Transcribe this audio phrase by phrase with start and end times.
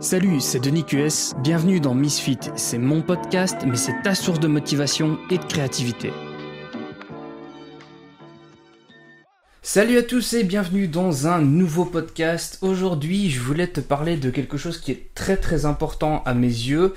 [0.00, 2.38] Salut, c'est Denis QS, bienvenue dans Misfit.
[2.54, 6.12] C'est mon podcast, mais c'est ta source de motivation et de créativité.
[9.60, 12.58] Salut à tous et bienvenue dans un nouveau podcast.
[12.62, 16.46] Aujourd'hui, je voulais te parler de quelque chose qui est très très important à mes
[16.46, 16.94] yeux.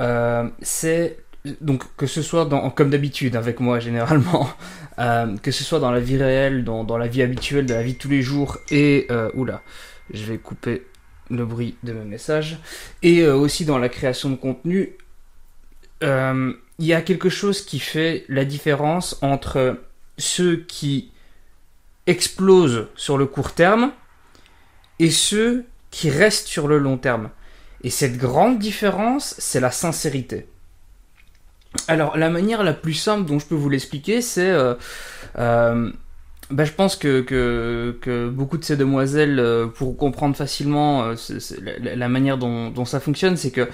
[0.00, 1.18] Euh, c'est
[1.60, 4.50] donc que ce soit dans, comme d'habitude avec moi généralement,
[4.98, 7.92] euh, que ce soit dans la vie réelle, dans, la vie habituelle, de la vie
[7.92, 9.62] de tous les jours et euh, oula,
[10.12, 10.82] je vais couper
[11.30, 12.58] le bruit de mes messages,
[13.02, 14.96] et euh, aussi dans la création de contenu,
[16.02, 19.78] euh, il y a quelque chose qui fait la différence entre
[20.18, 21.12] ceux qui
[22.06, 23.92] explosent sur le court terme
[24.98, 27.30] et ceux qui restent sur le long terme.
[27.82, 30.46] Et cette grande différence, c'est la sincérité.
[31.86, 34.50] Alors, la manière la plus simple dont je peux vous l'expliquer, c'est...
[35.38, 35.90] Euh,
[36.50, 41.14] bah, je pense que, que, beaucoup de ces demoiselles, euh, pour comprendre facilement euh,
[41.80, 43.68] la, manière dont, ça fonctionne, c'est que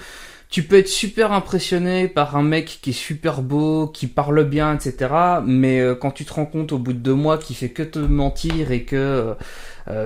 [0.49, 4.75] tu peux être super impressionné par un mec qui est super beau, qui parle bien,
[4.75, 5.09] etc.
[5.45, 7.83] Mais euh, quand tu te rends compte au bout de deux mois qu'il fait que
[7.83, 9.35] te mentir et que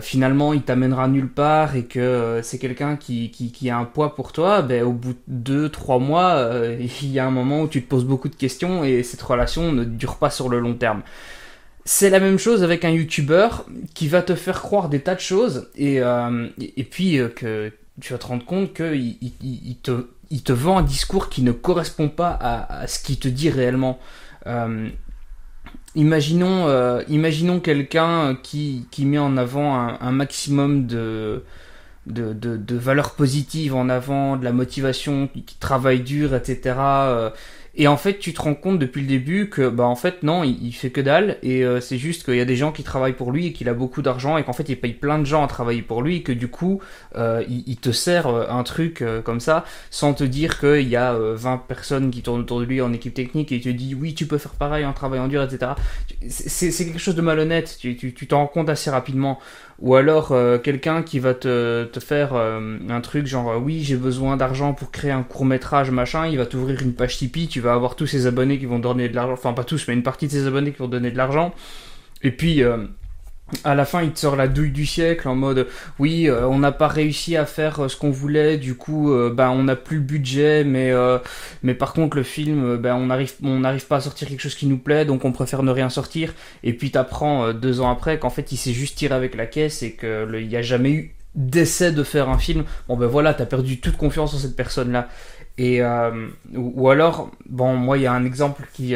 [0.01, 4.15] finalement il t'amènera nulle part et que c'est quelqu'un qui, qui, qui, a un poids
[4.15, 7.67] pour toi, ben, au bout de deux, trois mois, il y a un moment où
[7.67, 10.75] tu te poses beaucoup de questions et cette relation ne dure pas sur le long
[10.75, 11.01] terme.
[11.83, 13.65] C'est la même chose avec un youtubeur
[13.95, 16.47] qui va te faire croire des tas de choses et, euh,
[16.91, 21.29] puis euh, que tu vas te rendre compte qu'il il, te, il vend un discours
[21.29, 23.99] qui ne correspond pas à, ce qu'il te dit réellement.
[24.45, 24.89] Euh,
[25.95, 31.43] imaginons quelqu'un qui, met en avant un, maximum de,
[32.05, 36.75] de, valeurs positives en avant, de la motivation, qui travaille dur, etc.
[37.75, 40.43] Et en fait, tu te rends compte depuis le début que, bah, en fait, non,
[40.43, 41.37] il, fait que dalle.
[41.41, 43.69] Et euh, c'est juste qu'il y a des gens qui travaillent pour lui et qu'il
[43.69, 46.17] a beaucoup d'argent et qu'en fait, il paye plein de gens à travailler pour lui
[46.17, 46.81] et que du coup,
[47.15, 51.13] euh, il, te sert euh, un truc comme ça sans te dire qu'il y a
[51.13, 54.13] 20 personnes qui tournent autour de lui en équipe technique et il te dit oui,
[54.13, 55.71] tu peux faire pareil en travaillant dur, etc.
[56.27, 57.77] C'est quelque chose de malhonnête.
[57.79, 59.39] Tu t'en tu, rends compte assez rapidement
[59.81, 63.81] ou alors euh, quelqu'un qui va te, te faire euh, un truc genre euh, oui
[63.83, 67.47] j'ai besoin d'argent pour créer un court métrage machin, il va t'ouvrir une page Tipeee,
[67.47, 69.93] tu vas avoir tous ses abonnés qui vont donner de l'argent, enfin pas tous mais
[69.93, 71.53] une partie de ses abonnés qui vont donner de l'argent,
[72.23, 72.63] et puis
[73.63, 75.67] à la fin, il te sort la douille du siècle en mode
[75.99, 79.31] oui, euh, on n'a pas réussi à faire euh, ce qu'on voulait, du coup, euh,
[79.33, 80.91] ben on n'a plus le budget, mais
[81.63, 84.55] mais par contre le film, ben on arrive on n'arrive pas à sortir quelque chose
[84.55, 86.33] qui nous plaît, donc on préfère ne rien sortir.
[86.63, 89.83] Et puis t'apprends deux ans après qu'en fait il s'est juste tiré avec la caisse
[89.83, 92.63] et que il n'y a jamais eu d'essai de faire un film.
[92.87, 95.07] Bon ben voilà, t'as perdu toute confiance en cette personne là.
[95.57, 98.95] Et ou, ou, alors, bon moi il y a un exemple qui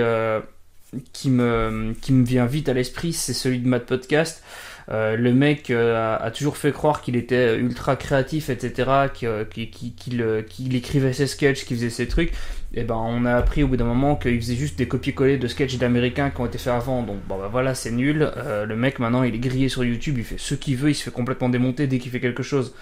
[1.13, 4.43] qui me, qui me vient vite à l'esprit, c'est celui de Mad Podcast.
[4.91, 11.13] Euh, le mec euh, a, toujours fait croire qu'il était ultra créatif, etc., qu'il écrivait
[11.13, 12.31] ses sketchs, qu'il faisait ses trucs.
[12.73, 15.47] Et ben, on a appris au bout d'un moment qu'il faisait juste des copier-coller de
[15.47, 17.01] sketchs d'américains qui ont été faits avant.
[17.01, 18.31] Donc, bon, bah voilà, c'est nul.
[18.37, 20.95] Euh, le mec, maintenant, il est grillé sur YouTube, il fait ce qu'il veut, il
[20.95, 22.75] se fait complètement démonter dès qu'il fait quelque chose.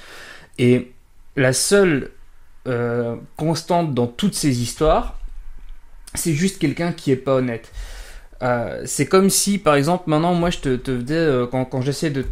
[0.60, 0.92] Et
[1.38, 2.12] la seule
[3.36, 5.18] constante dans toutes ces histoires,
[6.16, 7.72] c'est juste quelqu'un qui est pas honnête.
[8.44, 12.10] Euh, c'est comme si, par exemple, maintenant, moi, je te, te euh, quand, quand j'essaie
[12.10, 12.26] de,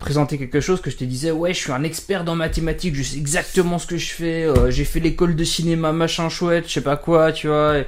[0.00, 3.02] présenter quelque chose, que je te disais, ouais, je suis un expert dans mathématiques, je
[3.02, 6.72] sais exactement ce que je fais, euh, j'ai fait l'école de cinéma, machin chouette, je
[6.72, 7.82] sais pas quoi, tu vois.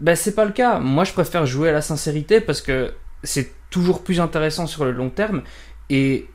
[0.00, 0.78] Ben, c'est pas le cas.
[0.78, 4.92] Moi, je préfère jouer à la sincérité parce que c'est toujours plus intéressant sur le
[4.92, 5.42] long terme.
[5.90, 6.26] Et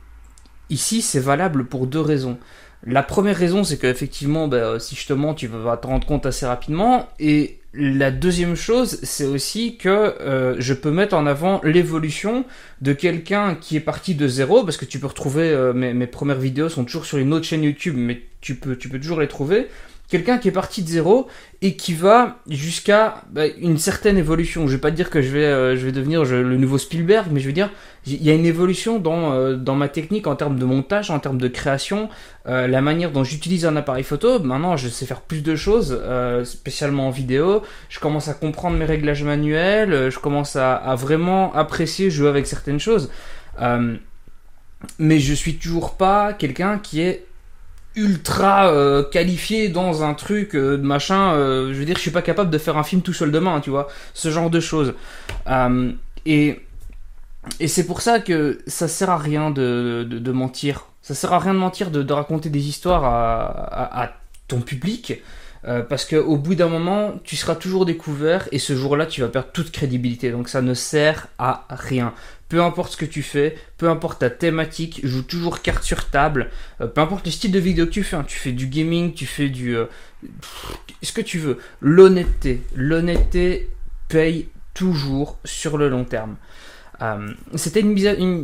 [0.70, 2.38] ici, c'est valable pour deux raisons.
[2.86, 6.24] La première raison, c'est qu'effectivement, ben, si je te mens, tu vas te rendre compte
[6.24, 7.08] assez rapidement.
[7.18, 12.44] Et la deuxième chose, c'est aussi que euh, je peux mettre en avant l'évolution
[12.80, 16.06] de quelqu'un qui est parti de zéro, parce que tu peux retrouver euh, mes, mes,
[16.06, 19.20] premières vidéos sont toujours sur une autre chaîne YouTube, mais tu peux, tu peux toujours
[19.20, 19.68] les trouver
[20.10, 21.28] quelqu'un qui est parti de zéro
[21.62, 24.66] et qui va jusqu'à bah, une certaine évolution.
[24.66, 27.38] Je vais pas dire que je vais, euh, je vais devenir le nouveau Spielberg, mais
[27.38, 27.70] je veux dire,
[28.06, 31.20] il y a une évolution dans, euh, dans ma technique en termes de montage, en
[31.20, 32.08] termes de création,
[32.46, 34.40] euh, la manière dont j'utilise un appareil photo.
[34.40, 36.00] Maintenant, je sais faire plus de choses,
[36.44, 37.62] spécialement en vidéo.
[37.88, 42.46] Je commence à comprendre mes réglages manuels, je commence à, à vraiment apprécier jouer avec
[42.46, 43.10] certaines choses.
[44.98, 47.26] mais je suis toujours pas quelqu'un qui est
[47.96, 52.22] ultra euh, qualifié dans un truc euh, machin euh, je veux dire je suis pas
[52.22, 53.88] capable de faire un film tout seul demain tu vois.
[54.14, 54.94] Ce genre de choses.
[56.26, 56.60] Et
[57.58, 60.88] et c'est pour ça que ça sert à rien de, de, mentir.
[61.00, 64.12] Ça sert à rien de mentir de, de raconter des histoires à, à,
[64.46, 65.22] ton public
[65.68, 69.20] Euh, parce que au bout d'un moment, tu seras toujours découvert et ce jour-là, tu
[69.20, 70.30] vas perdre toute crédibilité.
[70.30, 72.14] Donc ça ne sert à rien.
[72.48, 76.50] Peu importe ce que tu fais, peu importe ta thématique, joue toujours carte sur table.
[76.80, 78.24] Euh, peu importe le style de vidéo que tu fais, hein.
[78.26, 79.84] tu fais du gaming, tu fais du euh,
[81.02, 81.58] ce que tu veux.
[81.80, 83.68] L'honnêteté, l'honnêteté
[84.08, 86.36] paye toujours sur le long terme.
[87.54, 87.94] C'était une,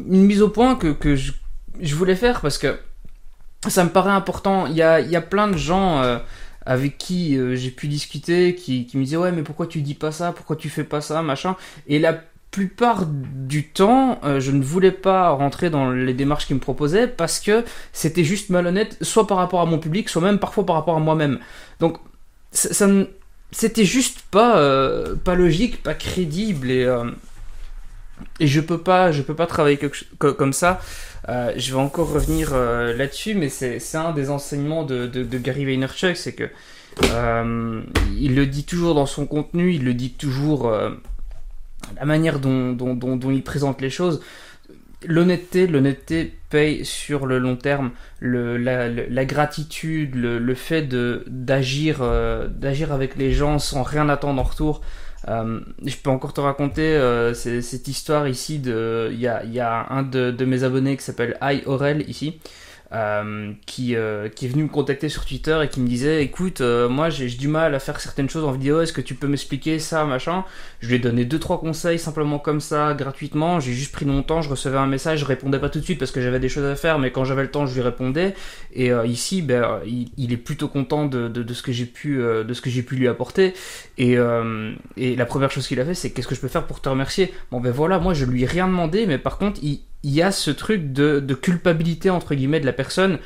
[0.06, 2.78] mise au point que, je, voulais faire parce que
[3.68, 4.66] ça me paraît important.
[4.66, 6.20] Il y a plein de gens
[6.66, 9.94] avec qui euh, j'ai pu discuter, qui, qui me disaient ouais mais pourquoi tu dis
[9.94, 11.56] pas ça, pourquoi tu fais pas ça, machin.
[11.86, 12.20] Et la
[12.50, 17.06] plupart du temps, euh, je ne voulais pas rentrer dans les démarches qu'ils me proposaient
[17.06, 20.76] parce que c'était juste malhonnête, soit par rapport à mon public, soit même parfois par
[20.76, 21.38] rapport à moi-même.
[21.80, 21.98] Donc
[22.52, 22.88] ça,
[23.52, 26.86] c'était juste pas euh, pas logique, pas crédible et
[28.40, 29.78] et je peux pas je peux pas travailler
[30.18, 30.80] comme ça
[31.28, 36.16] euh, je vais encore revenir euh, là-dessus, mais c'est un des enseignements de, Gary Vaynerchuk,
[36.16, 36.48] c'est que
[37.12, 37.82] euh,
[38.18, 43.42] il le dit toujours dans son contenu, il le dit toujours la manière dont, il
[43.42, 44.22] présente les choses.
[45.04, 47.90] L'honnêteté, l'honnêteté paye sur le long terme.
[48.20, 50.88] La, gratitude, le, le fait
[51.26, 52.02] d'agir
[52.48, 54.80] d'agir avec les gens sans rien attendre en retour,
[55.28, 60.02] euh, je peux encore te raconter euh, cette histoire ici de il y a, un
[60.02, 62.40] de, de, mes abonnés qui s'appelle I Aurel ici
[62.92, 66.60] euh, qui, euh, qui est venu me contacter sur Twitter et qui me disait écoute
[66.60, 69.26] euh, moi j'ai du mal à faire certaines choses en vidéo est-ce que tu peux
[69.26, 70.44] m'expliquer ça machin?
[70.78, 73.58] Je lui ai donné deux trois conseils simplement comme ça gratuitement.
[73.58, 75.98] J'ai juste pris mon temps je recevais un message je répondais pas tout de suite
[75.98, 78.34] parce que j'avais des choses à faire mais quand j'avais le temps je lui répondais.
[78.72, 82.52] Et ici ben il, est plutôt content de, de, de ce que j'ai pu de
[82.54, 83.54] ce que j'ai pu lui apporter.
[83.98, 84.16] Et,
[84.96, 86.88] et la première chose qu'il a fait c'est qu'est-ce que je peux faire pour te
[86.88, 87.34] remercier?
[87.50, 90.22] Bon ben voilà moi je lui ai rien demandé mais par contre il il y
[90.22, 93.18] a ce truc de, culpabilité entre guillemets de la personne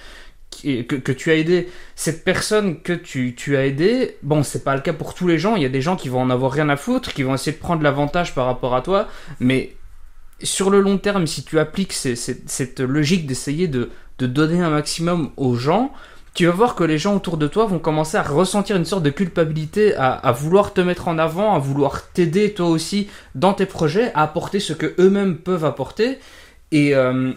[0.63, 1.69] que, que, tu as aidé.
[1.95, 5.39] Cette personne que tu, tu as aidé, bon, c'est pas le cas pour tous les
[5.39, 5.57] gens.
[5.57, 7.53] Il y a des gens qui vont en avoir rien à foutre, qui vont essayer
[7.53, 9.09] de prendre l'avantage par rapport à toi,
[9.41, 9.77] mais
[10.43, 15.33] sur le long terme, si tu appliques cette logique d'essayer de, de donner un maximum
[15.37, 15.93] aux gens,
[16.33, 19.03] tu vas voir que les gens autour de toi vont commencer à ressentir une sorte
[19.03, 23.67] de culpabilité, à, vouloir te mettre en avant, à vouloir t'aider toi aussi dans tes
[23.67, 26.19] projets, à apporter ce que eux-mêmes peuvent apporter.
[26.73, 27.33] Et, euh,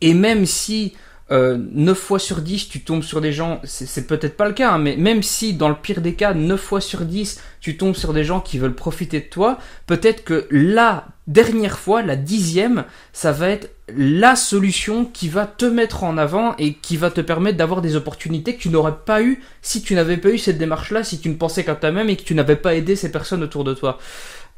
[0.00, 0.94] et même si
[1.32, 4.72] euh, 9 fois sur 10 tu tombes sur des gens, c'est peut-être pas le cas,
[4.72, 7.94] hein, mais même si dans le pire des cas, 9 fois sur 10 tu tombes
[7.94, 12.84] sur des gens qui veulent profiter de toi, peut-être que la dernière fois, la dixième,
[13.14, 17.20] ça va être la solution qui va te mettre en avant et qui va te
[17.20, 20.58] permettre d'avoir des opportunités que tu n'aurais pas eu si tu n'avais pas eu cette
[20.58, 23.42] démarche-là, si tu ne pensais qu'à toi-même et que tu n'avais pas aidé ces personnes
[23.42, 23.98] autour de toi.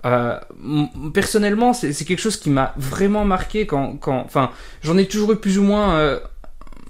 [0.04, 0.38] Euh,
[1.14, 4.50] personnellement, c'est quelque chose qui m'a vraiment marqué quand, quand, enfin,
[4.82, 6.20] j'en ai toujours eu plus ou moins euh,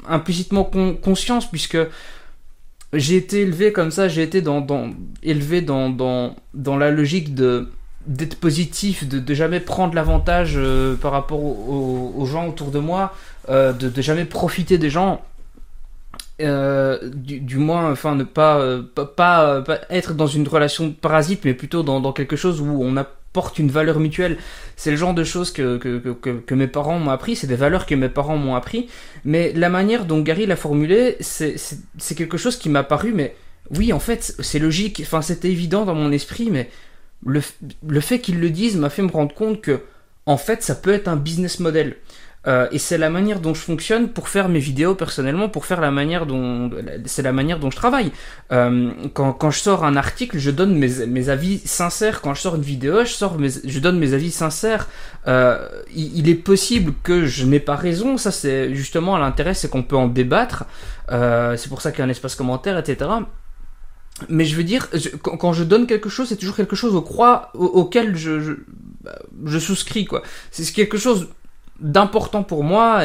[0.09, 1.79] implicitement conscience puisque
[2.93, 4.91] j'ai été élevé comme ça, j'ai été dans, dans,
[5.23, 7.71] élevé dans, dans, dans la logique de
[8.07, 13.15] d'être positif, de, jamais prendre l'avantage euh, par rapport aux, gens autour de moi,
[13.49, 15.25] de, de jamais profiter des gens.
[16.41, 21.85] Euh, du, moins, enfin, ne pas, euh, pas, être dans une relation parasite, mais plutôt
[21.85, 24.39] dans, quelque chose où on apporte une valeur mutuelle.
[24.75, 28.09] C'est le genre de choses que mes parents m'ont appris, c'est des valeurs que mes
[28.09, 28.89] parents m'ont appris,
[29.25, 33.37] mais la manière dont Gary l'a formulé, c'est quelque chose qui m'a paru, mais
[33.71, 36.69] oui, en fait, c'est logique, enfin, c'était évident dans mon esprit, mais
[37.25, 37.41] le,
[37.87, 39.83] le fait qu'ils le disent m'a fait me rendre compte que,
[40.27, 41.97] en fait, ça peut être un business model.
[42.47, 45.81] Euh, et c'est la manière dont je fonctionne pour faire mes vidéos personnellement, pour faire
[45.81, 46.71] la manière dont
[47.07, 48.13] c'est la manière dont je travaille.
[48.53, 52.21] Euh, quand, quand je sors un article, je donne mes, mes avis sincères.
[52.21, 54.89] Quand je sors une vidéo, je sors mes, je donne mes avis sincères.
[55.27, 58.17] Euh, il, il, est possible que je n'ai pas raison.
[58.19, 60.65] Ça, c'est justement l'intérêt, c'est qu'on peut en débattre.
[61.11, 63.11] Euh, c'est pour ça qu'il y a un espace commentaire, etc.
[64.29, 64.89] Mais je veux dire,
[65.23, 68.53] quand, je donne quelque chose, c'est toujours quelque chose au croix, auquel je, je,
[69.45, 70.23] je souscris, quoi.
[70.53, 71.29] C'est quelque chose
[71.85, 73.03] d'important pour moi.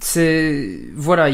[0.00, 1.28] C'est voilà,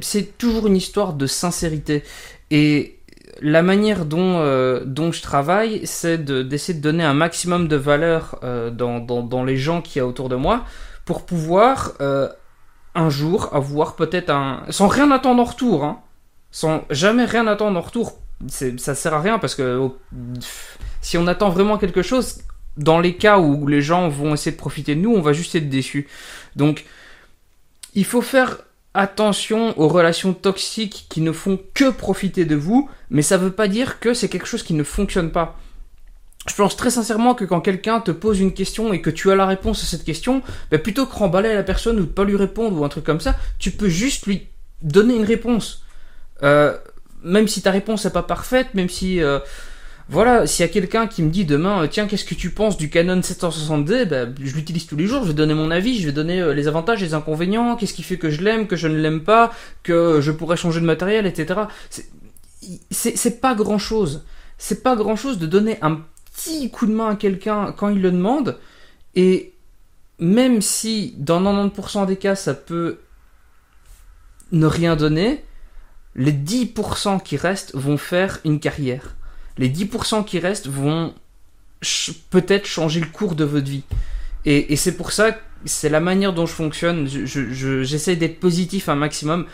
[0.00, 2.02] c'est toujours une histoire de sincérité.
[2.50, 2.96] Et
[3.40, 8.38] la manière dont, euh, dont je travaille, c'est d'essayer de, donner un maximum de valeur
[8.42, 10.64] euh, dans, dans, les gens qui y a autour de moi
[11.04, 12.28] pour pouvoir euh,
[12.94, 14.62] un jour avoir peut-être un...
[14.70, 16.00] sans rien attendre en retour, hein,
[16.50, 18.18] sans jamais rien attendre en retour.
[18.48, 19.88] Ça sert à rien parce que
[21.00, 22.38] si on attend vraiment quelque chose,
[22.76, 25.54] dans les cas où les gens vont essayer de profiter de nous, on va juste
[25.54, 26.08] être déçus.
[26.56, 26.84] Donc,
[27.94, 28.58] il faut faire
[28.94, 33.52] attention aux relations toxiques qui ne font que profiter de vous, mais ça ne veut
[33.52, 35.58] pas dire que c'est quelque chose qui ne fonctionne pas.
[36.48, 39.34] Je pense très sincèrement que quand quelqu'un te pose une question et que tu as
[39.34, 42.36] la réponse à cette question, bah plutôt que remballer la personne ou de pas lui
[42.36, 44.46] répondre ou un truc comme ça, tu peux juste lui
[44.82, 45.82] donner une réponse.
[46.42, 46.76] Euh,
[47.22, 49.40] même si ta réponse n'est pas parfaite, même si euh,
[50.08, 52.76] voilà, s'il y a quelqu'un qui me dit demain, euh, tiens, qu'est-ce que tu penses
[52.76, 56.06] du Canon 760D ben, Je l'utilise tous les jours, je vais donner mon avis, je
[56.06, 58.86] vais donner euh, les avantages, les inconvénients, qu'est-ce qui fait que je l'aime, que je
[58.86, 61.62] ne l'aime pas, que je pourrais changer de matériel, etc.
[62.90, 64.24] C'est pas grand-chose.
[64.58, 66.00] C'est pas grand-chose de donner un
[66.32, 68.58] petit coup de main à quelqu'un quand il le demande,
[69.16, 69.54] et
[70.20, 73.00] même si dans 90% des cas ça peut
[74.52, 75.44] ne rien donner,
[76.14, 79.16] les 10% qui restent vont faire une carrière
[79.58, 81.14] les 10% qui restent vont
[82.30, 83.84] peut-être changer le cours de votre vie.
[84.44, 87.08] Et, c'est pour ça, c'est la manière dont je fonctionne.
[87.08, 89.46] J'essaie d'être positif un maximum.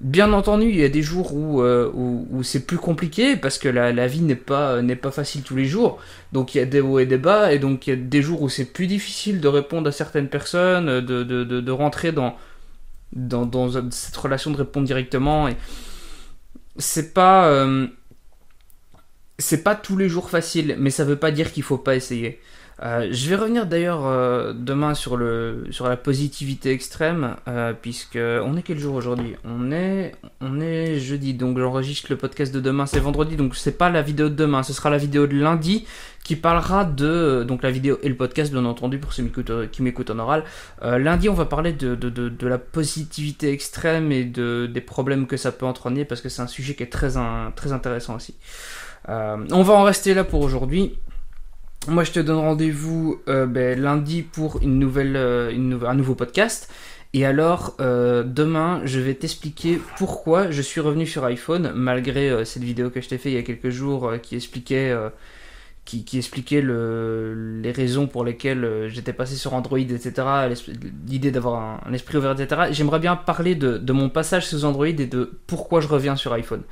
[0.00, 3.68] Bien entendu, il y a des jours où, euh, où, c'est plus compliqué parce que
[3.68, 5.98] la, la vie n'est pas, pas facile tous les jours.
[6.32, 8.22] Donc il y a des hauts et des bas, et donc il y a des
[8.22, 12.36] jours où c'est plus difficile de répondre à certaines personnes, de, de, de, rentrer dans,
[13.12, 15.50] dans, cette relation de répondre directement.
[16.78, 17.48] C'est pas.
[17.48, 17.86] Euh,
[19.42, 22.40] c'est pas tous les jours facile, mais ça veut pas dire qu'il faut pas essayer.
[22.82, 28.16] Euh, je vais revenir d'ailleurs euh, demain sur, le, sur la positivité extrême, euh, puisque
[28.16, 29.36] on est quel jour aujourd'hui?
[29.44, 33.78] On est on est jeudi, donc j'enregistre le podcast de demain, c'est vendredi, donc c'est
[33.78, 35.86] pas la vidéo de demain, ce sera la vidéo de lundi
[36.24, 39.24] qui parlera de donc la vidéo et le podcast bien entendu pour ceux
[39.70, 40.44] qui m'écoutent en oral.
[40.82, 45.36] lundi, on va parler de, de, de, la positivité extrême et de, des problèmes que
[45.36, 47.12] ça peut entraîner, parce que c'est un sujet qui est très,
[47.56, 48.34] très intéressant aussi.
[49.08, 50.98] Euh, on va en rester là pour aujourd'hui.
[51.88, 56.72] Moi, je te donne rendez-vous euh, ben, lundi pour une euh, un nouveau podcast.
[57.14, 62.88] Et alors, demain, je vais t'expliquer pourquoi je suis revenu sur iPhone, malgré cette vidéo
[62.88, 64.96] que je t'ai fait il y a quelques jours qui expliquait,
[65.84, 70.12] qui, expliquait les raisons pour lesquelles j'étais passé sur Android, etc.
[71.06, 72.68] L'idée d'avoir un, esprit ouvert, etc.
[72.70, 76.62] J'aimerais bien parler de, mon passage sous Android et de pourquoi je reviens sur iPhone.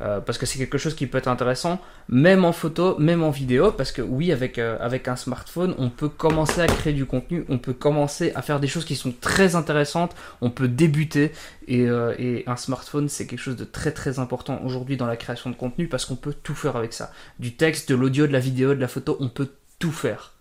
[0.00, 3.30] Euh, parce que c'est quelque chose qui peut être intéressant, même en photo, même en
[3.30, 7.04] vidéo, parce que oui, avec, euh, avec un smartphone, on peut commencer à créer du
[7.04, 11.32] contenu, on peut commencer à faire des choses qui sont très intéressantes, on peut débuter,
[11.68, 15.50] euh, et un smartphone, c'est quelque chose de très très important aujourd'hui dans la création
[15.50, 17.10] de contenu, parce qu'on peut tout faire avec ça.
[17.40, 20.34] Du texte, de l'audio, de la vidéo, de la photo, on peut tout faire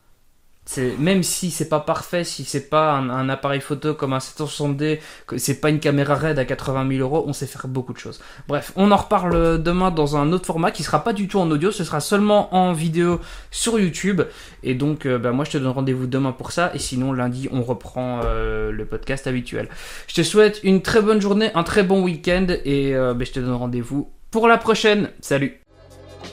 [0.98, 5.38] même si c'est pas parfait, si c'est pas un, appareil photo comme un 760D, que
[5.38, 8.20] c'est pas une caméra RAID à 80 000 euros, on sait faire beaucoup de choses.
[8.48, 11.50] Bref, on en reparle demain dans un autre format qui sera pas du tout en
[11.50, 13.20] audio, ce sera seulement en vidéo
[13.52, 14.22] sur YouTube.
[14.64, 16.72] Et donc, euh, bah, moi, je te donne rendez-vous demain pour ça.
[16.74, 19.70] Et sinon, lundi, on reprend euh, le podcast habituel.
[20.08, 23.32] Je te souhaite une très bonne journée, un très bon week-end et euh, bah, je
[23.32, 25.10] te donne rendez-vous pour la prochaine.
[25.22, 25.67] Salut